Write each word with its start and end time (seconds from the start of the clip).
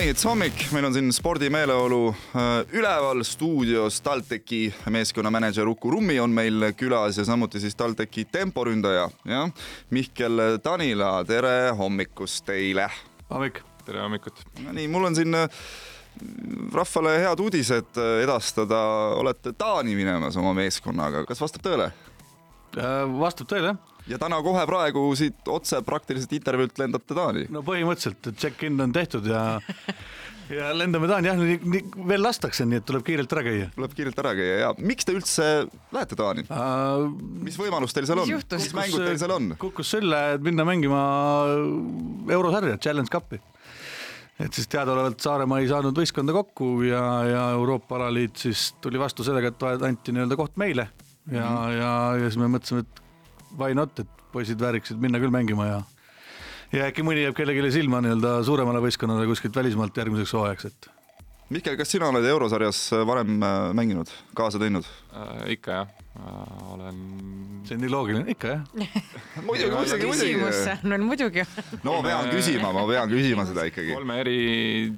maihits 0.00 0.24
hommik, 0.24 0.62
meil 0.72 0.86
on 0.88 0.94
siin 0.96 1.10
spordimeeleolu 1.12 1.98
äh, 2.08 2.44
üleval 2.72 3.20
stuudios 3.26 3.98
TalTechi 4.00 4.70
meeskonnamänedžer 4.88 5.68
Uku 5.68 5.90
Rummi 5.92 6.16
on 6.24 6.32
meil 6.32 6.70
külas 6.72 7.18
ja 7.20 7.24
samuti 7.28 7.60
siis 7.60 7.76
TalTechi 7.76 8.24
temporündaja, 8.32 9.10
jah, 9.28 9.50
Mihkel 9.92 10.40
Tanila, 10.64 11.18
tere 11.28 11.74
hommikust 11.76 12.46
teile. 12.48 12.88
hommik, 13.28 13.60
tere 13.84 14.00
hommikut. 14.00 14.40
Nonii, 14.64 14.88
mul 14.88 15.10
on 15.10 15.20
siin 15.20 15.36
äh, 15.36 15.60
rahvale 16.72 17.18
head 17.20 17.44
uudised 17.44 18.00
äh, 18.00 18.22
edastada, 18.24 18.80
olete 19.20 19.52
Taani 19.52 19.98
minemas 20.00 20.40
oma 20.40 20.56
meeskonnaga, 20.56 21.26
kas 21.28 21.44
vastab 21.44 21.68
tõele? 21.68 21.90
Vastab 22.76 23.48
tõele, 23.50 23.74
jah 23.74 23.90
ja 24.10 24.18
täna 24.20 24.40
kohe 24.44 24.62
praegu 24.68 25.04
siit 25.18 25.48
otse 25.50 25.80
praktiliselt 25.86 26.32
intervjuult 26.38 26.80
lendate 26.80 27.16
Taani? 27.16 27.46
no 27.52 27.62
põhimõtteliselt, 27.66 28.32
check-in 28.40 28.80
on 28.82 28.94
tehtud 28.94 29.26
ja 29.30 29.42
ja 30.50 30.70
lendame 30.74 31.10
Taani 31.10 31.30
jah, 31.30 31.42
veel 32.10 32.24
lastakse, 32.24 32.66
nii 32.68 32.80
et 32.80 32.86
tuleb 32.88 33.04
kiirelt 33.06 33.32
ära 33.36 33.44
käia. 33.46 33.68
tuleb 33.76 33.94
kiirelt 33.96 34.22
ära 34.22 34.32
käia 34.38 34.56
ja 34.64 34.72
miks 34.78 35.06
te 35.06 35.14
üldse 35.16 35.50
lähete 35.94 36.18
Taani 36.18 36.46
uh,? 36.48 37.06
mis 37.44 37.58
võimalus 37.60 37.94
teil 37.96 38.08
seal 38.08 38.24
on, 38.24 38.34
mis 38.56 38.74
mängud 38.76 39.06
teil 39.06 39.20
seal 39.22 39.36
on? 39.36 39.54
kukkus 39.60 39.94
sülle, 39.96 40.24
et 40.36 40.44
minna 40.44 40.66
mängima 40.68 41.04
eurosarja, 42.38 42.80
Challenge 42.82 43.12
Cupi 43.12 43.40
et 44.40 44.56
siis 44.56 44.70
teadaolevalt 44.72 45.20
Saaremaa 45.20 45.60
ei 45.60 45.68
saanud 45.68 45.98
võistkonda 46.00 46.32
kokku 46.32 46.80
ja, 46.88 47.04
ja 47.28 47.46
Euroopa 47.58 47.98
alaliit 48.00 48.40
siis 48.40 48.70
tuli 48.80 48.98
vastu 48.98 49.26
sellega, 49.26 49.52
et 49.52 49.86
anti 49.86 50.16
nii-öelda 50.16 50.38
koht 50.40 50.56
meile 50.60 50.88
ja 51.30 51.46
mm, 51.50 51.56
-hmm. 51.56 51.78
ja, 51.78 51.92
ja 52.18 52.28
siis 52.28 52.38
me 52.38 52.50
mõtlesime, 52.50 52.84
et 52.84 53.02
why 53.58 53.74
not, 53.74 53.98
et 53.98 54.20
poisid 54.32 54.60
vääriksid 54.60 55.00
minna 55.00 55.18
küll 55.22 55.34
mängima 55.34 55.66
ja 55.66 55.80
ja 56.72 56.86
äkki 56.90 57.04
mõni 57.06 57.24
jääb 57.24 57.36
kellelegi 57.38 57.74
silma 57.80 58.00
nii-öelda 58.04 58.40
suuremale 58.46 58.82
võistkonnale 58.84 59.26
kuskilt 59.30 59.56
välismaalt 59.56 59.96
järgmiseks 59.96 60.34
hooajaks, 60.38 60.68
et. 60.70 60.90
Mihkel, 61.50 61.74
kas 61.74 61.90
sina 61.90 62.06
oled 62.12 62.26
eurosarjas 62.30 62.78
varem 63.08 63.40
äh, 63.42 63.56
mänginud, 63.74 64.12
kaasa 64.38 64.60
teinud 64.62 64.86
äh,? 64.86 65.48
ikka 65.56 65.80
jah 65.80 65.88
äh,, 66.14 66.60
olen. 66.76 67.00
see 67.66 67.74
on 67.74 67.82
nii 67.82 67.90
loogiline, 67.90 68.36
ikka 68.36 68.52
jah 68.52 68.62
muidugi, 69.48 69.74
muidugi, 69.74 70.12
muidugi. 70.12 70.78
no 70.86 71.00
muidugi. 71.08 71.46
no 71.82 71.96
ma 71.98 72.06
pean 72.06 72.30
küsima, 72.30 72.70
ma 72.76 72.86
pean 72.86 73.10
küsima 73.10 73.48
seda 73.50 73.66
ikkagi. 73.66 73.90
kolme 73.98 74.20
eri 74.22 74.38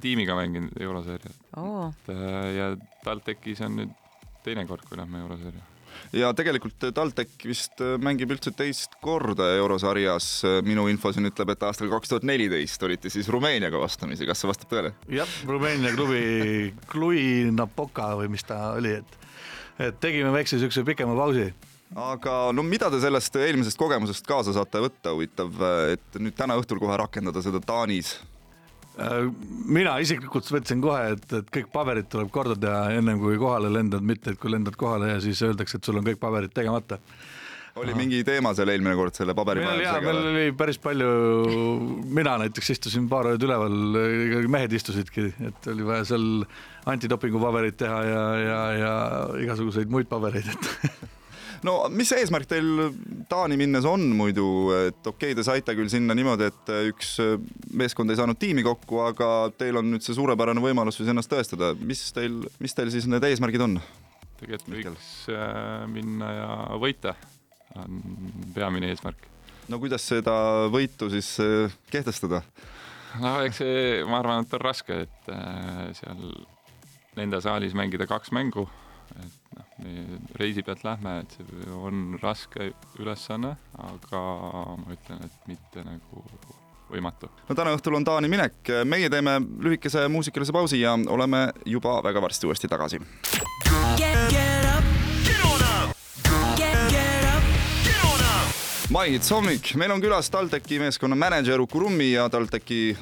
tiimiga 0.01 0.37
mänginud 0.37 0.77
eurosarjat 0.77 1.57
oh.. 1.57 1.89
Äh, 2.05 2.49
ja 2.59 2.71
TalTechis 3.01 3.65
on 3.65 3.81
nüüd 3.81 3.99
teine 4.45 4.69
kord, 4.69 4.85
kui 4.85 5.01
lähme 5.01 5.25
eurosarja 5.25 5.72
ja 6.13 6.31
tegelikult 6.37 6.87
TalTech 6.95 7.47
vist 7.47 7.81
äh, 7.83 7.95
mängib 8.01 8.33
üldse 8.35 8.53
teist 8.55 8.97
korda 9.03 9.51
eurosarjas. 9.57 10.29
minu 10.65 10.87
info 10.91 11.13
siin 11.13 11.29
ütleb, 11.29 11.53
et 11.53 11.65
aastal 11.67 11.91
kaks 11.91 12.11
tuhat 12.13 12.27
neliteist 12.27 12.83
olite 12.83 13.11
siis 13.13 13.29
Rumeeniaga 13.31 13.79
vastamisi, 13.81 14.27
kas 14.29 14.43
see 14.43 14.49
vastab 14.51 14.71
tõele? 14.71 14.93
jah, 15.11 15.37
Rumeenia 15.47 15.93
klubi 15.95 16.23
Cluj 16.91 17.51
Napoca 17.53 18.13
või 18.19 18.31
mis 18.33 18.45
ta 18.47 18.73
oli, 18.77 18.97
et, 19.01 19.19
et 19.89 20.01
tegime 20.03 20.33
väikse 20.35 20.61
siukse 20.61 20.85
pikema 20.87 21.15
pausi 21.17 21.51
aga 21.93 22.35
no 22.55 22.65
mida 22.65 22.89
te 22.89 22.97
sellest 23.03 23.35
eelmisest 23.37 23.77
kogemusest 23.77 24.25
kaasa 24.25 24.53
saate 24.55 24.81
võtta, 24.81 25.13
huvitav, 25.13 25.57
et 25.93 26.21
nüüd 26.21 26.33
täna 26.37 26.57
õhtul 26.57 26.81
kohe 26.81 26.97
rakendada 26.97 27.43
seda 27.45 27.61
Taanis 27.61 28.15
Äh, 28.15 28.32
mina 28.97 29.95
isiklikult 30.03 30.49
mõtlesin 30.53 30.81
kohe, 30.83 31.13
et, 31.15 31.23
et 31.39 31.53
kõik 31.57 31.69
paberid 31.73 32.09
tuleb 32.13 32.29
korda 32.33 32.57
teha 32.59 32.97
ennem 32.99 33.21
kui 33.21 33.39
kohale 33.41 33.71
lendad, 33.73 34.03
mitte 34.05 34.33
et 34.33 34.41
kui 34.41 34.51
lendad 34.53 34.77
kohale 34.79 35.15
ja 35.15 35.21
siis 35.23 35.41
öeldakse, 35.45 35.79
et 35.79 35.89
sul 35.89 35.97
on 35.97 36.05
kõik 36.05 36.19
paberid 36.21 36.53
tegemata. 36.53 36.99
oli 37.75 37.89
Aha. 37.89 37.97
mingi 37.97 38.19
teema 38.23 38.53
seal 38.53 38.69
eelmine 38.69 38.93
kord 38.95 39.17
selle 39.17 39.33
paberimajandusega? 39.33 40.03
meil 40.05 40.29
oli 40.33 40.51
päris 40.57 40.77
palju, 40.77 41.09
mina 42.05 42.37
näiteks 42.43 42.69
istusin 42.75 43.09
paar 43.09 43.31
ööd 43.31 43.47
üleval, 43.47 43.79
mehed 44.47 44.77
istusidki, 44.77 45.31
et 45.47 45.71
oli 45.73 45.89
vaja 45.89 46.05
seal 46.13 46.45
antidopingu 46.85 47.41
paberid 47.41 47.79
teha 47.81 47.99
ja, 48.05 48.23
ja, 48.43 48.61
ja 48.77 48.93
igasuguseid 49.41 49.89
muid 49.89 50.11
pabereid, 50.11 50.53
et 50.53 51.09
no 51.67 51.75
mis 51.93 52.11
eesmärk 52.15 52.47
teil 52.49 52.69
Taani 53.29 53.57
minnes 53.59 53.85
on 53.89 54.05
muidu, 54.17 54.45
et 54.89 55.07
okei 55.07 55.31
okay,, 55.31 55.37
te 55.37 55.45
saite 55.47 55.75
küll 55.77 55.91
sinna 55.91 56.15
niimoodi, 56.17 56.49
et 56.51 56.71
üks 56.91 57.15
meeskond 57.73 58.11
ei 58.11 58.19
saanud 58.19 58.39
tiimi 58.39 58.65
kokku, 58.65 59.01
aga 59.07 59.29
teil 59.57 59.79
on 59.81 59.91
nüüd 59.93 60.05
see 60.05 60.15
suurepärane 60.17 60.63
võimalus 60.63 60.99
siis 60.99 61.11
ennast 61.13 61.31
tõestada, 61.31 61.73
mis 61.79 62.05
teil, 62.15 62.41
mis 62.63 62.75
teil 62.77 62.91
siis 62.93 63.07
need 63.09 63.25
eesmärgid 63.29 63.65
on? 63.67 63.79
tegelikult 64.43 64.75
võiks 64.75 65.11
äh, 65.31 65.83
minna 65.91 66.31
ja 66.35 66.49
võita, 66.81 67.15
on 67.79 68.01
peamine 68.55 68.91
eesmärk. 68.91 69.27
no 69.71 69.79
kuidas 69.81 70.05
seda 70.09 70.35
võitu 70.73 71.09
siis 71.13 71.35
äh, 71.43 71.73
kehtestada? 71.93 72.43
no 73.23 73.37
eks 73.47 73.63
see, 73.63 74.01
ma 74.09 74.19
arvan, 74.19 74.43
et 74.43 74.57
on 74.57 74.63
raske, 74.63 75.03
et 75.07 75.31
äh, 75.31 75.89
seal 75.99 76.25
nende 77.17 77.39
saalis 77.45 77.75
mängida 77.77 78.09
kaks 78.09 78.33
mängu 78.33 78.67
et 79.21 79.42
noh, 79.57 79.69
me 79.83 80.19
reisi 80.39 80.63
pealt 80.65 80.83
lähme, 80.85 81.19
et 81.23 81.37
see 81.37 81.77
on 81.77 82.17
raske 82.21 82.71
ülesanne, 82.99 83.55
aga 83.87 84.23
ma 84.81 84.95
ütlen, 84.95 85.23
et 85.25 85.49
mitte 85.49 85.85
nagu 85.87 86.25
võimatu. 86.93 87.29
no 87.49 87.57
täna 87.57 87.75
õhtul 87.75 87.97
on 87.99 88.07
Taani 88.07 88.31
minek, 88.31 88.73
meie 88.85 89.09
teeme 89.09 89.39
lühikese 89.41 90.07
muusikalise 90.13 90.55
pausi 90.55 90.81
ja 90.83 90.97
oleme 91.17 91.47
juba 91.65 91.99
väga 92.05 92.21
varsti 92.21 92.49
uuesti 92.49 92.71
tagasi. 92.71 93.01
Maihits 98.93 99.31
hommik, 99.33 99.71
meil 99.79 99.89
on 99.89 100.01
külas 100.03 100.27
TalTechi 100.29 100.77
meeskonna 100.77 101.15
mänedžer 101.17 101.61
Uku 101.63 101.79
Rummi 101.81 102.11
ja 102.11 102.27
TalTechi 102.29 102.93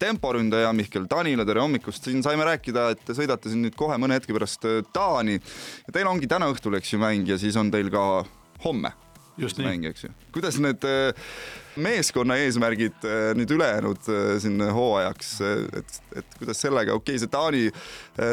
temporündaja 0.00 0.70
Mihkel 0.72 1.04
Tanila, 1.10 1.44
tere 1.44 1.60
hommikust, 1.60 2.06
siin 2.08 2.22
saime 2.24 2.46
rääkida, 2.48 2.86
et 2.94 3.02
te 3.04 3.16
sõidate 3.16 3.52
siin 3.52 3.60
nüüd 3.66 3.76
kohe 3.76 3.98
mõne 4.00 4.16
hetke 4.16 4.32
pärast 4.32 4.64
äh, 4.68 4.78
Taani. 4.96 5.36
Ja 5.84 5.96
teil 5.96 6.08
ongi 6.08 6.30
täna 6.30 6.48
õhtul, 6.52 6.78
eks 6.78 6.94
ju, 6.94 7.00
mäng 7.02 7.28
ja 7.28 7.36
siis 7.40 7.58
on 7.60 7.72
teil 7.74 7.90
ka 7.92 8.22
homme 8.64 8.94
just 9.36 9.58
mäng, 9.60 9.84
eks 9.90 10.06
ju. 10.06 10.12
kuidas 10.32 10.56
need 10.62 10.86
äh, 10.88 11.34
meeskonna 11.76 12.38
eesmärgid 12.40 13.04
äh, 13.04 13.26
nüüd 13.36 13.52
ülejäänud 13.58 14.08
siin 14.40 14.64
hooajaks, 14.78 15.34
et, 15.82 16.00
et 16.22 16.38
kuidas 16.38 16.64
sellega, 16.64 16.96
okei 16.96 17.18
okay,, 17.18 17.20
see 17.20 17.34
Taani 17.34 17.66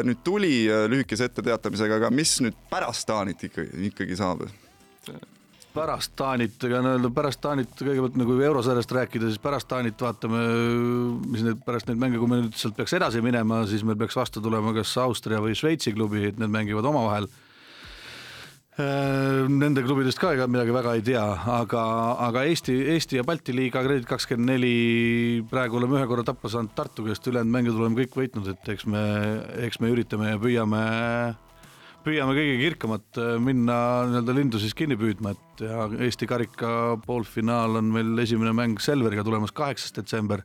nüüd 0.08 0.24
tuli 0.24 0.54
lühikese 0.94 1.28
etteteatamisega, 1.28 2.00
aga 2.00 2.14
mis 2.14 2.38
nüüd 2.46 2.56
pärast 2.72 3.04
Taanit 3.10 3.50
ikkagi, 3.50 3.90
ikkagi 3.90 4.20
saab? 4.22 4.48
Pärast 5.72 6.12
Taanit, 6.18 6.56
ega 6.66 6.80
nii-öelda 6.84 7.10
pärast 7.14 7.40
Taanit 7.42 7.72
kõigepealt 7.78 8.18
nagu 8.20 8.36
eurosarjast 8.48 8.96
rääkida, 8.96 9.30
siis 9.30 9.42
pärast 9.42 9.68
Taanit 9.70 10.00
vaatame, 10.00 10.42
mis 11.32 11.44
need 11.46 11.62
pärast 11.66 11.88
neid 11.88 12.00
mänge, 12.00 12.20
kui 12.20 12.30
me 12.30 12.42
nüüd 12.42 12.58
sealt 12.58 12.76
peaks 12.78 12.94
edasi 12.98 13.22
minema, 13.24 13.62
siis 13.68 13.84
meil 13.86 13.98
peaks 14.00 14.18
vastu 14.18 14.42
tulema 14.44 14.74
kas 14.76 14.92
Austria 15.02 15.40
või 15.42 15.56
Šveitsi 15.58 15.94
klubi, 15.96 16.26
et 16.28 16.40
need 16.40 16.52
mängivad 16.52 16.88
omavahel. 16.92 17.28
Äh, 18.80 19.42
nende 19.52 19.82
klubidest 19.84 20.16
ka 20.16 20.30
ega 20.32 20.46
midagi 20.48 20.72
väga 20.72 20.94
ei 20.96 21.02
tea, 21.04 21.24
aga, 21.58 21.82
aga 22.24 22.46
Eesti, 22.48 22.72
Eesti 22.94 23.18
ja 23.18 23.24
Balti 23.28 23.52
liiga 23.52 23.82
Kredit 23.84 24.08
kakskümmend 24.08 24.48
neli, 24.48 24.76
praegu 25.50 25.76
oleme 25.76 25.98
ühe 25.98 26.08
korra 26.08 26.24
tappa 26.24 26.48
saanud 26.48 26.72
Tartu 26.76 27.04
käest, 27.04 27.28
ülejäänud 27.28 27.52
mängud 27.52 27.76
oleme 27.76 28.00
kõik 28.00 28.16
võitnud, 28.22 28.48
et 28.54 28.72
eks 28.72 28.88
me, 28.88 29.02
eks 29.68 29.80
me 29.82 29.92
üritame 29.92 30.32
ja 30.32 30.40
püüame 30.40 30.84
püüame 32.04 32.34
kõige 32.36 32.56
kirkamat 32.60 33.20
äh, 33.20 33.34
minna 33.42 33.76
nii-öelda 34.10 34.36
lindu 34.36 34.60
siis 34.62 34.74
kinni 34.78 34.98
püüdma, 35.00 35.34
et 35.36 35.62
ja 35.66 35.86
Eesti 36.06 36.28
karika 36.30 36.72
poolfinaal 37.06 37.78
on 37.80 37.92
meil 37.94 38.24
esimene 38.24 38.54
mäng 38.56 38.82
Selveriga 38.82 39.24
tulemas 39.26 39.54
kaheksas 39.54 39.94
detsember. 39.96 40.42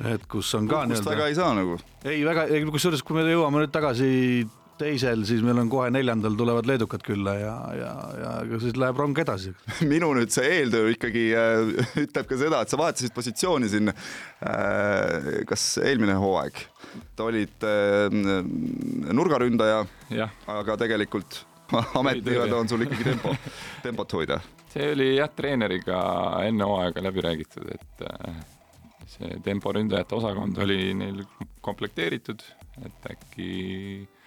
et 0.00 0.24
kus 0.32 0.54
on 0.56 0.68
ka 0.68 0.86
nii-öelda. 0.88 1.10
väga 1.10 1.28
ei 1.28 1.36
saa 1.36 1.52
nagu. 1.54 1.78
ei, 2.04 2.24
väga, 2.24 2.46
kusjuures 2.72 3.02
kui 3.04 3.18
me 3.18 3.26
jõuame 3.28 3.64
nüüd 3.64 3.74
tagasi 3.74 4.10
teisel, 4.80 5.24
siis 5.28 5.42
meil 5.44 5.60
on 5.62 5.70
kohe 5.72 5.90
neljandal 5.92 6.36
tulevad 6.38 6.68
leedukad 6.68 7.04
külla 7.04 7.34
ja, 7.38 7.54
ja, 7.76 7.90
ja 8.20 8.60
siis 8.62 8.78
läheb 8.80 8.98
rong 9.00 9.18
edasi 9.22 9.52
minu 9.92 10.12
nüüd 10.16 10.32
see 10.34 10.48
eeltöö 10.60 10.94
ikkagi 10.94 11.26
äh, 11.36 11.74
ütleb 12.04 12.30
ka 12.30 12.40
seda, 12.40 12.62
et 12.62 12.72
sa 12.72 12.80
vahetasid 12.80 13.14
positsiooni 13.16 13.70
siin 13.72 13.92
äh,. 13.92 15.44
kas 15.48 15.72
eelmine 15.84 16.16
hooaeg, 16.20 16.64
te 17.16 17.26
olite 17.26 17.74
äh, 18.08 18.40
nurgaründaja, 19.16 19.84
aga 20.56 20.78
tegelikult 20.80 21.44
ametijuhid 22.00 22.52
on 22.56 22.68
sul 22.68 22.86
ikkagi 22.86 23.06
tempo, 23.12 23.34
tempot 23.84 24.16
hoida. 24.18 24.40
see 24.70 24.92
oli 24.94 25.12
jah, 25.16 25.30
treeneriga 25.34 26.00
enne 26.46 26.66
hooaega 26.66 27.04
läbi 27.04 27.26
räägitud, 27.26 27.68
et 27.74 28.06
äh, 28.06 28.40
see 29.10 29.42
temporündajate 29.44 30.16
osakond 30.18 30.58
oli 30.64 30.94
neil 30.94 31.22
komplekteeritud, 31.64 32.42
et 32.86 33.12
äkki 33.12 33.50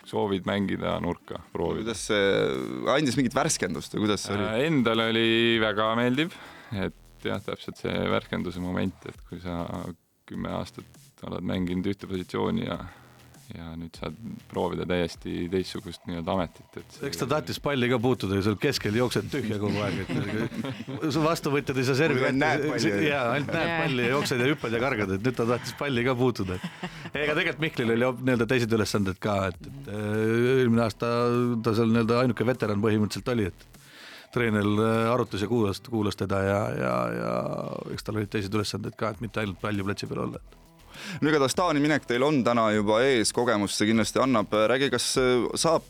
soovid 0.07 0.47
mängida 0.49 0.97
nurka, 1.03 1.39
proovida. 1.53 1.83
kuidas 1.83 2.07
see 2.09 2.89
andis 2.93 3.17
mingit 3.19 3.35
värskendust 3.37 3.95
või 3.95 4.07
kuidas 4.07 4.25
see 4.27 4.35
oli? 4.37 4.47
Äh, 4.49 4.65
endale 4.67 5.07
oli 5.13 5.27
väga 5.63 5.91
meeldiv, 5.99 6.35
et 6.75 7.27
jah, 7.27 7.39
täpselt 7.43 7.79
see 7.79 7.93
värskenduse 8.11 8.63
moment, 8.63 9.07
et 9.09 9.23
kui 9.29 9.39
sa 9.43 9.63
kümme 10.29 10.51
aastat 10.57 11.23
oled 11.27 11.45
mänginud 11.47 11.87
ühte 11.87 12.09
positsiooni 12.09 12.67
ja 12.67 12.77
ja 13.51 13.73
nüüd 13.77 13.97
saad 13.99 14.15
proovida 14.49 14.85
täiesti 14.87 15.47
teistsugust 15.51 16.05
nii-öelda 16.07 16.35
ametit, 16.35 16.77
et 16.79 16.95
see... 16.95 17.07
eks 17.09 17.19
ta 17.19 17.27
tahtis 17.35 17.59
palli 17.63 17.89
ka 17.91 17.99
puutuda 18.01 18.37
ja 18.39 18.45
seal 18.45 18.55
keskel 18.61 18.95
jooksed 18.97 19.27
tühja 19.33 19.59
kogu 19.61 19.81
aeg, 19.83 19.99
et 20.05 21.03
su 21.13 21.23
vastuvõtjad 21.23 21.81
ei 21.81 21.87
saa 21.89 21.97
servi 21.99 22.23
kätte. 22.23 22.93
jaa, 23.03 23.25
ainult 23.35 23.51
näed 23.51 23.73
palli 23.83 24.07
ja 24.07 24.15
jooksed 24.15 24.43
ja 24.43 24.49
hüppad 24.53 24.77
ja 24.77 24.81
kargad, 24.83 25.13
et 25.17 25.27
nüüd 25.27 25.37
ta 25.39 25.47
tahtis 25.51 25.75
palli 25.79 26.05
ka 26.07 26.15
puutuda. 26.19 26.57
ega 27.11 27.35
tegelikult 27.35 27.61
Mihklil 27.67 27.93
oli 27.97 28.09
nii-öelda 28.29 28.49
teised 28.53 28.79
ülesanded 28.79 29.19
ka, 29.23 29.37
et, 29.51 29.69
et 29.69 29.93
eelmine 29.93 30.87
aasta 30.87 31.13
ta 31.67 31.75
seal 31.75 31.91
nii-öelda 31.91 32.23
ainuke 32.23 32.47
veteran 32.47 32.81
põhimõtteliselt 32.83 33.35
oli, 33.35 33.51
et 33.51 33.69
treener 34.33 34.65
arutas 35.11 35.43
ja 35.43 35.51
kuulas, 35.51 35.83
kuulas 35.85 36.17
teda 36.17 36.41
ja, 36.47 36.59
ja, 36.79 36.97
ja 37.19 37.37
eks 37.93 38.07
tal 38.07 38.17
olid 38.17 38.31
teised 38.33 38.55
ülesanded 38.55 38.95
ka, 38.97 39.13
et 39.13 39.21
mitte 39.21 39.43
ainult 39.43 39.61
paljuplatsi 39.61 40.09
peal 40.09 40.25
olla, 40.25 40.41
et 40.41 40.59
no 41.21 41.31
igatahes 41.31 41.55
Taani 41.57 41.83
minek 41.83 42.07
teil 42.09 42.23
on 42.23 42.43
täna 42.45 42.69
juba 42.75 43.01
ees, 43.05 43.33
kogemust 43.35 43.79
see 43.79 43.89
kindlasti 43.91 44.21
annab. 44.23 44.51
räägi, 44.51 44.91
kas 44.93 45.13
saab 45.59 45.89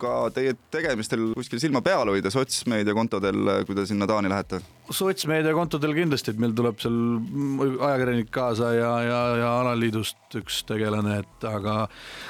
ka 0.00 0.14
teie 0.34 0.56
tegemistel 0.72 1.30
kuskil 1.36 1.60
silma 1.62 1.82
peal 1.84 2.10
hoida 2.12 2.32
sotsmeediakontodel, 2.32 3.64
kui 3.68 3.76
te 3.78 3.86
sinna 3.88 4.08
Taani 4.10 4.32
lähete? 4.32 4.60
sotsmeediakontodel 4.90 5.92
kindlasti, 5.94 6.32
et 6.32 6.40
meil 6.42 6.54
tuleb 6.56 6.80
seal 6.82 6.96
ajakirjanik 7.86 8.30
kaasa 8.34 8.72
ja, 8.74 8.90
ja, 9.06 9.18
ja 9.38 9.50
alaliidust 9.60 10.34
üks 10.40 10.60
tegelane, 10.66 11.20
et 11.22 11.46
aga 11.46 11.74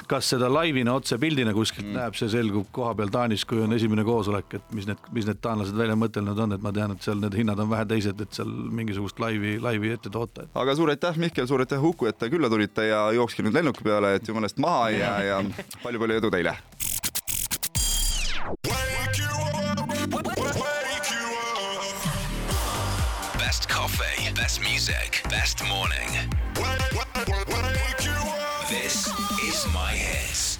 kas 0.09 0.29
seda 0.33 0.49
laivina 0.51 0.93
otse 0.97 1.17
pildina 1.21 1.55
kuskilt 1.57 1.87
mm. 1.87 1.97
näeb, 1.97 2.17
see 2.19 2.29
selgub 2.33 2.69
koha 2.75 2.93
peal 2.99 3.09
Taanis, 3.13 3.45
kui 3.49 3.63
on 3.63 3.73
esimene 3.73 4.05
koosolek, 4.05 4.57
et 4.59 4.75
mis 4.77 4.85
need, 4.89 5.09
mis 5.15 5.25
need 5.29 5.41
taanlased 5.41 5.77
välja 5.77 5.97
mõtelnud 5.97 6.43
on, 6.45 6.57
et 6.57 6.65
ma 6.65 6.73
tean, 6.75 6.93
et 6.93 7.07
seal 7.07 7.17
need 7.21 7.37
hinnad 7.39 7.61
on 7.61 7.71
vähe 7.71 7.87
teised, 7.89 8.21
et 8.21 8.37
seal 8.37 8.51
mingisugust 8.81 9.21
laivi, 9.21 9.57
laivi 9.61 9.95
ette 9.95 10.13
toota. 10.13 10.45
aga 10.53 10.77
suur 10.77 10.93
aitäh, 10.93 11.17
Mihkel, 11.21 11.49
suur 11.49 11.65
aitäh, 11.65 11.81
Uku, 11.81 12.11
et 12.11 12.19
te 12.21 12.29
külla 12.29 12.49
tulite 12.51 12.85
ja 12.91 13.07
jookske 13.17 13.45
nüüd 13.45 13.57
lennuki 13.57 13.85
peale, 13.85 14.15
et 14.19 14.29
jumala 14.29 14.49
eest 14.49 14.61
maha 14.61 14.91
ei 14.91 15.01
jää 15.01 15.17
ja 15.31 15.41
palju-palju 15.81 16.21
edu 16.21 16.33
teile 16.33 16.59
Best 24.35 24.61
music, 24.61 25.21
best 25.29 25.63
morning. 25.65 26.09
Wake, 26.55 26.91
wake, 26.91 27.47
wake, 27.47 27.47
this 28.69 29.07
is 29.43 29.67
my 29.73 29.91
hits. 29.91 30.50